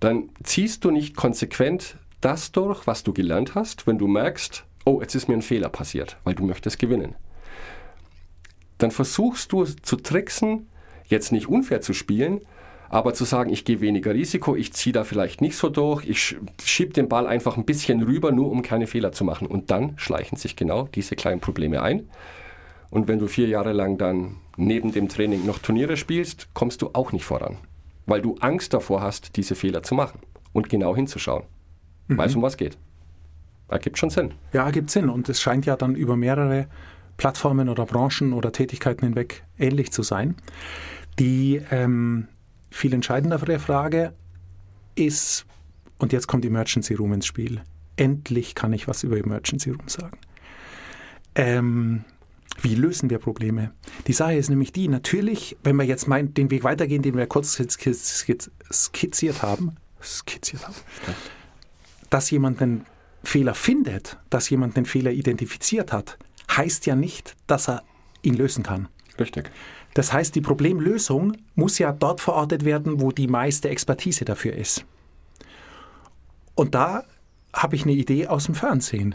[0.00, 5.00] Dann ziehst du nicht konsequent das durch, was du gelernt hast, wenn du merkst, oh,
[5.00, 7.14] jetzt ist mir ein Fehler passiert, weil du möchtest gewinnen.
[8.78, 10.68] Dann versuchst du zu tricksen,
[11.06, 12.40] jetzt nicht unfair zu spielen,
[12.88, 16.36] aber zu sagen, ich gehe weniger Risiko, ich ziehe da vielleicht nicht so durch, ich
[16.62, 19.46] schiebe den Ball einfach ein bisschen rüber, nur um keine Fehler zu machen.
[19.46, 22.08] Und dann schleichen sich genau diese kleinen Probleme ein.
[22.92, 26.90] Und wenn du vier Jahre lang dann neben dem Training noch Turniere spielst, kommst du
[26.92, 27.56] auch nicht voran,
[28.04, 30.20] weil du Angst davor hast, diese Fehler zu machen
[30.52, 31.44] und genau hinzuschauen.
[32.08, 32.76] Weißt du, um was geht?
[33.68, 34.34] Ergibt schon Sinn.
[34.52, 35.08] Ja, gibt Sinn.
[35.08, 36.66] Und es scheint ja dann über mehrere
[37.16, 40.34] Plattformen oder Branchen oder Tätigkeiten hinweg ähnlich zu sein.
[41.18, 42.28] Die ähm,
[42.70, 44.12] viel entscheidendere Frage
[44.96, 45.46] ist,
[45.96, 47.62] und jetzt kommt Emergency Room ins Spiel.
[47.96, 50.18] Endlich kann ich was über Emergency Room sagen.
[51.34, 52.04] Ähm,
[52.62, 53.72] wie lösen wir Probleme?
[54.06, 57.26] Die Sache ist nämlich die, natürlich, wenn wir jetzt meinen, den Weg weitergehen, den wir
[57.26, 60.76] kurz skizz- skizziert haben, skizziert haben,
[62.10, 62.86] dass jemand einen
[63.24, 66.18] Fehler findet, dass jemand den Fehler identifiziert hat,
[66.50, 67.82] heißt ja nicht, dass er
[68.22, 68.88] ihn lösen kann.
[69.18, 69.50] Richtig.
[69.94, 74.84] Das heißt, die Problemlösung muss ja dort verortet werden, wo die meiste Expertise dafür ist.
[76.54, 77.04] Und da
[77.52, 79.14] habe ich eine Idee aus dem Fernsehen.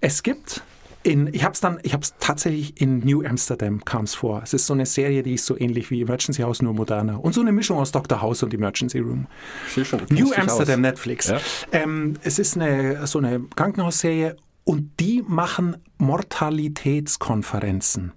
[0.00, 0.62] Es gibt
[1.02, 4.42] in, ich habe es dann, ich habe es tatsächlich in New Amsterdam kam es vor.
[4.42, 7.24] Es ist so eine Serie, die ist so ähnlich wie Emergency House, nur moderner.
[7.24, 8.20] Und so eine Mischung aus Dr.
[8.20, 9.26] House und Emergency Room.
[9.68, 10.82] Schon, New Amsterdam aus.
[10.82, 11.28] Netflix.
[11.28, 11.40] Ja.
[11.72, 18.12] Ähm, es ist eine, so eine Krankenhausserie Und die machen Mortalitätskonferenzen.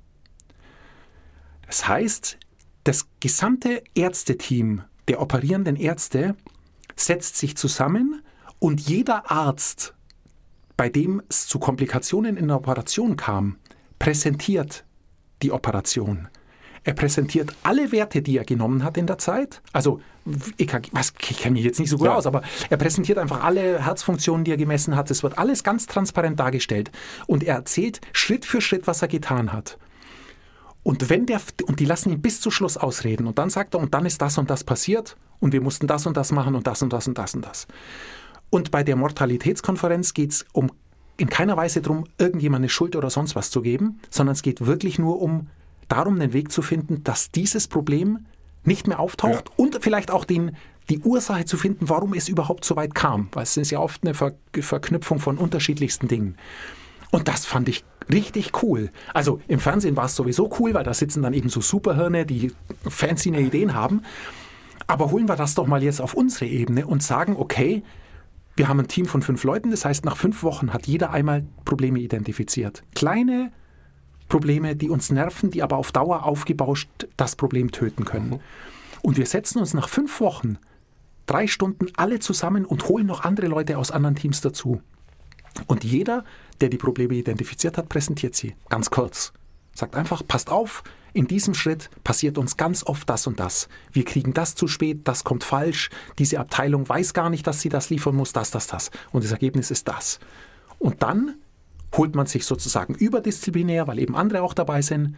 [1.67, 2.37] Das heißt,
[2.83, 6.35] das gesamte Ärzteteam der operierenden Ärzte
[6.95, 8.21] setzt sich zusammen
[8.59, 9.93] und jeder Arzt,
[10.81, 13.57] bei dem es zu Komplikationen in der Operation kam,
[13.99, 14.83] präsentiert
[15.43, 16.27] die Operation.
[16.83, 19.61] Er präsentiert alle Werte, die er genommen hat in der Zeit.
[19.73, 20.01] Also,
[20.57, 22.15] EKG, was, ich kenne mich jetzt nicht so gut Ja.
[22.15, 22.41] aus, aber
[22.71, 25.11] er präsentiert einfach alle Herzfunktionen, die er gemessen hat.
[25.11, 26.89] Es wird alles ganz transparent dargestellt.
[27.27, 29.77] Und er erzählt Schritt für Schritt, was er getan hat.
[30.81, 33.27] Und wenn der, und die lassen ihn bis zu Schluss ausreden.
[33.27, 35.15] Und dann sagt er, und dann ist das und das passiert.
[35.39, 37.65] Und wir mussten das und das machen und das und das und das und das.
[37.65, 37.71] Und
[38.71, 40.71] bei der Mortalitätskonferenz geht es um
[41.17, 44.65] in keiner Weise darum, irgendjemand eine Schuld oder sonst was zu geben, sondern es geht
[44.65, 45.47] wirklich nur um
[45.87, 48.25] darum, einen Weg zu finden, dass dieses Problem
[48.63, 49.53] nicht mehr auftaucht Ja.
[49.57, 50.55] und vielleicht auch den,
[50.89, 53.29] die Ursache zu finden, warum es überhaupt so weit kam.
[53.33, 56.37] Weil es ist ja oft eine Ver Verknüpfung von unterschiedlichsten Dingen.
[57.11, 58.89] Und das fand ich richtig cool.
[59.13, 62.51] Also im Fernsehen war es sowieso cool, weil da sitzen dann eben so Superhirne, die
[62.87, 64.01] fancy Ideen haben.
[64.87, 67.83] Aber holen wir das doch mal jetzt auf unsere Ebene und sagen, okay,
[68.61, 71.47] wir haben ein Team von fünf Leuten, das heißt, nach fünf Wochen hat jeder einmal
[71.65, 72.83] Probleme identifiziert.
[72.93, 73.51] Kleine
[74.27, 78.39] Probleme, die uns nerven, die aber auf Dauer aufgebauscht das Problem töten können.
[79.01, 80.59] Und wir setzen uns nach fünf Wochen
[81.25, 84.79] drei Stunden alle zusammen und holen noch andere Leute aus anderen Teams dazu.
[85.65, 86.23] Und jeder,
[86.61, 88.53] der die Probleme identifiziert hat, präsentiert sie.
[88.69, 89.33] Ganz kurz.
[89.73, 93.67] Sagt einfach, passt auf, in diesem Schritt passiert uns ganz oft das und das.
[93.91, 97.69] Wir kriegen das zu spät, das kommt falsch, diese Abteilung weiß gar nicht, dass sie
[97.69, 98.91] das liefern muss, das, das, das.
[99.11, 100.19] Und das Ergebnis ist das.
[100.79, 101.35] Und dann
[101.95, 105.17] holt man sich sozusagen überdisziplinär, weil eben andere auch dabei sind,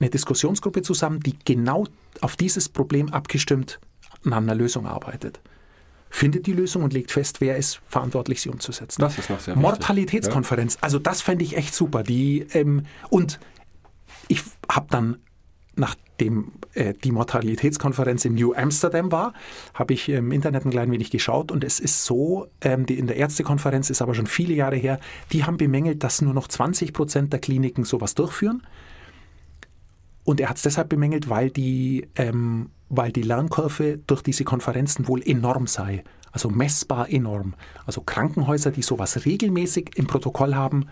[0.00, 1.86] eine Diskussionsgruppe zusammen, die genau
[2.20, 3.80] auf dieses Problem abgestimmt
[4.24, 5.40] an einer Lösung arbeitet.
[6.10, 9.02] Findet die Lösung und legt fest, wer ist verantwortlich, sie umzusetzen.
[9.02, 9.56] Das ist noch sehr.
[9.56, 12.02] Mortalitätskonferenz, also das fände ich echt super.
[12.02, 13.38] Die, ähm, und
[14.28, 15.16] ich habe dann,
[15.76, 19.32] nachdem äh, die Mortalitätskonferenz in New Amsterdam war,
[19.74, 23.06] habe ich im Internet ein klein wenig geschaut und es ist so, ähm, die, in
[23.06, 25.00] der Ärztekonferenz ist aber schon viele Jahre her,
[25.32, 28.62] die haben bemängelt, dass nur noch 20 Prozent der Kliniken sowas durchführen.
[30.24, 35.08] Und er hat es deshalb bemängelt, weil die, ähm, weil die Lernkurve durch diese Konferenzen
[35.08, 36.04] wohl enorm sei.
[36.32, 37.54] Also messbar enorm.
[37.86, 40.86] Also Krankenhäuser, die sowas regelmäßig im Protokoll haben,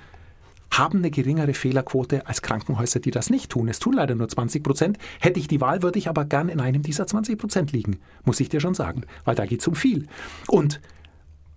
[0.70, 3.68] haben eine geringere Fehlerquote als Krankenhäuser, die das nicht tun.
[3.68, 4.98] Es tun leider nur 20 Prozent.
[5.20, 8.40] Hätte ich die Wahl, würde ich aber gern in einem dieser 20 Prozent liegen, muss
[8.40, 10.06] ich dir schon sagen, weil da geht es um viel.
[10.48, 10.80] Und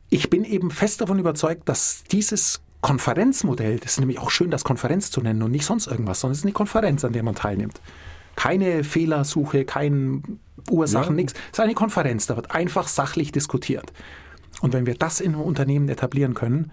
[0.10, 4.64] ich bin eben fest davon überzeugt, dass dieses Konferenzmodell, das ist nämlich auch schön, das
[4.64, 7.36] Konferenz zu nennen und nicht sonst irgendwas, sondern es ist eine Konferenz, an der man
[7.36, 7.82] teilnimmt.
[8.36, 11.16] Keine Fehlersuche, kein Ursachen, Ja.
[11.16, 11.34] nichts.
[11.52, 13.92] Es ist eine Konferenz, da wird einfach sachlich diskutiert.
[14.62, 16.72] Und wenn wir das in einem Unternehmen etablieren können,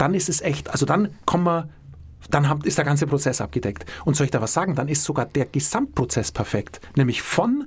[0.00, 1.68] dann ist es echt, also dann kommen wir,
[2.30, 3.84] dann ist der ganze Prozess abgedeckt.
[4.04, 6.80] Und soll ich da was sagen, dann ist sogar der Gesamtprozess perfekt.
[6.96, 7.66] Nämlich von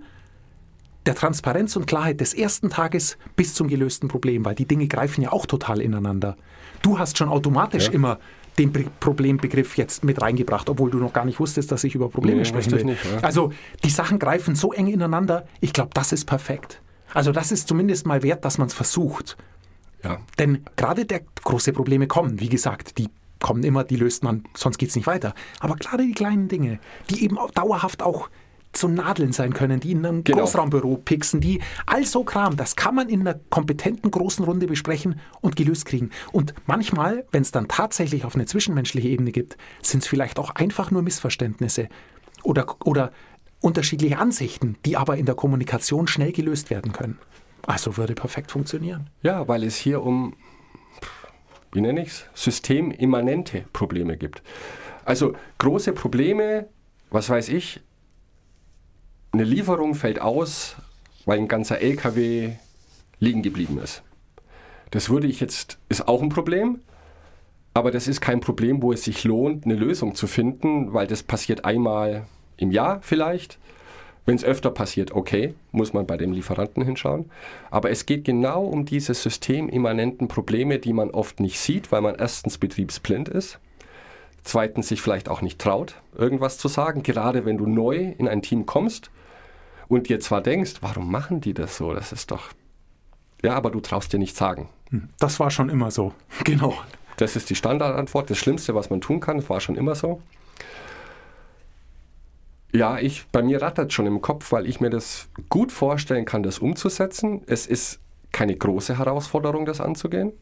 [1.05, 5.21] der Transparenz und Klarheit des ersten Tages bis zum gelösten Problem, weil die Dinge greifen
[5.21, 6.37] ja auch total ineinander.
[6.81, 7.91] Du hast schon automatisch Ja.
[7.93, 8.19] immer
[8.57, 12.07] den Be Problembegriff jetzt mit reingebracht, obwohl du noch gar nicht wusstest, dass ich über
[12.09, 12.85] Probleme Nee, sprechen will.
[12.85, 13.19] nicht, ja.
[13.21, 13.51] Also
[13.83, 16.79] die Sachen greifen so eng ineinander, ich glaube, das ist perfekt.
[17.13, 19.37] Also das ist zumindest mal wert, dass man es versucht.
[20.03, 20.19] Ja.
[20.37, 24.77] Denn gerade der große Probleme kommen, wie gesagt, die kommen immer, die löst man, sonst
[24.77, 25.33] geht es nicht weiter.
[25.59, 28.29] Aber gerade die kleinen Dinge, die eben auch dauerhaft auch
[28.73, 30.39] zu Nadeln sein können, die in einem Genau.
[30.39, 35.19] Großraumbüro pixen, die all so Kram, das kann man in einer kompetenten großen Runde besprechen
[35.41, 36.09] und gelöst kriegen.
[36.31, 40.51] Und manchmal, wenn es dann tatsächlich auf eine zwischenmenschliche Ebene gibt, sind es vielleicht auch
[40.55, 41.87] einfach nur Missverständnisse
[42.41, 43.11] oder, oder
[43.61, 47.19] unterschiedliche Ansichten, die aber in der Kommunikation schnell gelöst werden können.
[47.65, 49.09] Also würde perfekt funktionieren.
[49.21, 50.35] Ja, weil es hier um,
[51.71, 54.41] wie nenne ich es, systemimmanente Probleme gibt.
[55.05, 56.67] Also große Probleme,
[57.09, 57.81] was weiß ich,
[59.31, 60.75] eine Lieferung fällt aus,
[61.25, 62.53] weil ein ganzer LKW
[63.19, 64.03] liegen geblieben ist.
[64.91, 66.81] Das würde ich jetzt, ist auch ein Problem,
[67.73, 71.23] aber das ist kein Problem, wo es sich lohnt, eine Lösung zu finden, weil das
[71.23, 73.57] passiert einmal im Jahr vielleicht.
[74.25, 77.29] Wenn es öfter passiert, okay, muss man bei dem Lieferanten hinschauen.
[77.71, 82.15] Aber es geht genau um diese systemimmanenten Probleme, die man oft nicht sieht, weil man
[82.15, 83.59] erstens betriebsblind ist,
[84.43, 88.41] zweitens sich vielleicht auch nicht traut, irgendwas zu sagen, gerade wenn du neu in ein
[88.41, 89.11] Team kommst
[89.89, 91.93] und dir zwar denkst, warum machen die das so?
[91.93, 92.49] Das ist doch.
[93.41, 94.69] Ja, aber du traust dir nicht sagen.
[95.19, 96.13] Das war schon immer so.
[96.43, 96.73] Genau.
[97.17, 98.29] Das ist die Standardantwort.
[98.29, 100.21] Das Schlimmste, was man tun kann, das war schon immer so.
[102.73, 106.41] Ja, ich, bei mir rattert schon im Kopf, weil ich mir das gut vorstellen kann,
[106.41, 107.43] das umzusetzen.
[107.45, 107.99] Es ist
[108.31, 110.33] keine große Herausforderung, das anzugehen.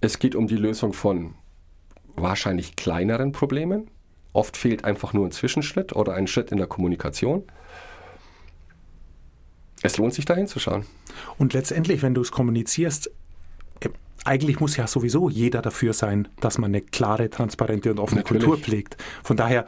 [0.00, 1.34] Es geht um die Lösung von
[2.16, 3.90] wahrscheinlich kleineren Problemen.
[4.32, 7.44] Oft fehlt einfach nur ein Zwischenschritt oder ein Schritt in der Kommunikation.
[9.82, 10.86] Es lohnt sich da hinzuschauen.
[11.36, 13.10] Und letztendlich, wenn du es kommunizierst,
[13.80, 13.90] äh,
[14.24, 18.44] eigentlich muss ja sowieso jeder dafür sein, dass man eine klare, transparente und offene Natürlich.
[18.44, 18.96] Kultur pflegt.
[19.22, 19.66] Von daher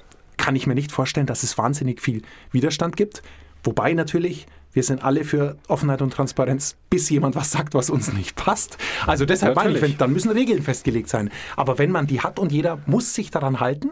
[0.48, 3.22] kann ich mir nicht vorstellen, dass es wahnsinnig viel Widerstand gibt.
[3.64, 8.14] Wobei natürlich, wir sind alle für Offenheit und Transparenz, bis jemand was sagt, was uns
[8.14, 8.78] nicht passt.
[9.06, 9.92] Also deshalb meine ich, Natürlich.
[9.96, 11.28] wenn, dann müssen Regeln festgelegt sein.
[11.54, 13.90] Aber wenn man die hat und jeder muss sich daran halten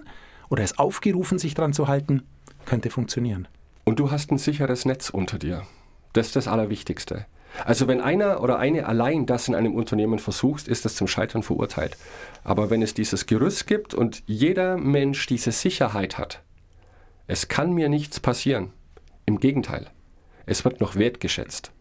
[0.48, 2.22] oder ist aufgerufen, sich daran zu halten,
[2.64, 3.48] könnte funktionieren.
[3.84, 5.64] Und du hast ein sicheres Netz unter dir.
[6.14, 7.26] Das ist das Allerwichtigste.
[7.66, 11.42] Also wenn einer oder eine allein das in einem Unternehmen versucht, ist das zum Scheitern
[11.42, 11.98] verurteilt.
[12.44, 16.40] Aber wenn es dieses Gerüst gibt und jeder Mensch diese Sicherheit hat,
[17.26, 18.72] es kann mir nichts passieren.
[19.24, 19.90] Im Gegenteil,
[20.46, 21.72] es wird noch wertgeschätzt.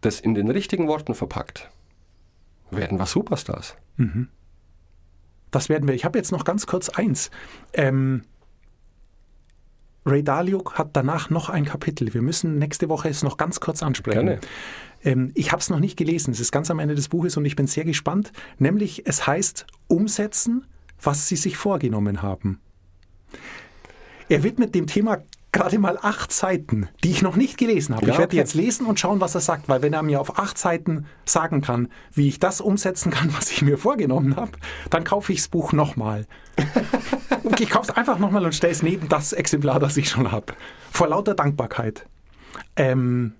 [0.00, 1.70] Das in den richtigen Worten verpackt,
[2.70, 3.76] werden wir Superstars.
[5.50, 5.94] Das werden wir.
[5.94, 7.30] Ich habe jetzt noch ganz kurz eins.
[7.74, 8.22] Ähm,
[10.06, 12.14] Ray Dalio hat danach noch ein Kapitel.
[12.14, 14.26] Wir müssen nächste Woche es noch ganz kurz ansprechen.
[14.26, 14.40] Gerne.
[15.02, 16.32] Ähm, ich habe es noch nicht gelesen.
[16.32, 18.32] Es ist ganz am Ende des Buches und ich bin sehr gespannt.
[18.58, 20.66] Nämlich, es heißt umsetzen,
[21.02, 22.60] was Sie sich vorgenommen haben.
[24.30, 25.18] Er widmet dem Thema
[25.50, 28.06] gerade mal acht Seiten, die ich noch nicht gelesen habe.
[28.06, 28.36] Ja, ich werde okay.
[28.36, 31.60] jetzt lesen und schauen, was er sagt, weil wenn er mir auf acht Seiten sagen
[31.62, 34.52] kann, wie ich das umsetzen kann, was ich mir vorgenommen habe,
[34.88, 36.26] dann kaufe ich das Buch nochmal.
[37.58, 40.54] Ich kaufe es einfach nochmal und stelle es neben das Exemplar, das ich schon habe.
[40.90, 42.06] Vor lauter Dankbarkeit.
[42.74, 43.34] Ähm,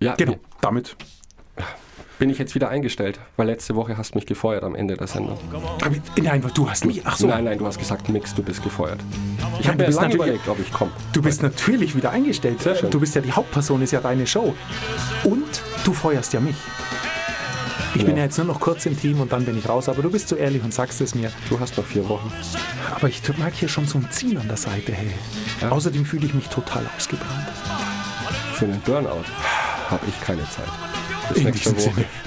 [0.00, 0.96] Ja, genau, damit.
[2.22, 5.08] Bin ich jetzt wieder eingestellt, weil letzte Woche hast du mich gefeuert am Ende der
[5.08, 5.40] Sendung.
[5.84, 7.02] Aber, nein, du hast mich.
[7.04, 7.26] Ach so.
[7.26, 9.00] Nein, nein, du hast gesagt, Mix, du bist gefeuert.
[9.58, 10.92] Ich habe mir lange überlegt, ob ich komme.
[11.12, 12.60] Du bist natürlich wieder eingestellt.
[12.62, 12.90] Sehr schön.
[12.90, 14.54] Du bist ja die Hauptperson, ist ja deine Show.
[15.24, 16.54] Und du feuerst ja mich.
[17.96, 18.18] Ich bin Ja.
[18.18, 20.28] ja jetzt nur noch kurz im Team und dann bin ich raus, aber du bist
[20.28, 21.32] so ehrlich und sagst es mir.
[21.50, 22.32] Du hast noch vier Wochen.
[22.94, 25.10] Aber ich merke hier schon so ein Ziehen an der Seite, hey.
[25.68, 27.48] Außerdem fühle ich mich total ausgebrannt.
[28.54, 29.24] Für einen Burnout
[29.90, 30.91] habe ich keine Zeit.
[31.34, 31.90] In diesem Woche.
[31.94, 32.21] Sinne.